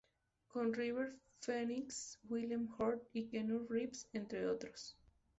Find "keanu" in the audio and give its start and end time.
3.27-3.67